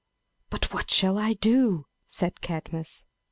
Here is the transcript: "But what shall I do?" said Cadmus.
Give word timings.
"But 0.49 0.73
what 0.73 0.89
shall 0.89 1.19
I 1.19 1.33
do?" 1.33 1.85
said 2.07 2.41
Cadmus. 2.41 3.05